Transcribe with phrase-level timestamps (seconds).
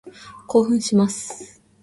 [0.47, 1.61] 興奮します。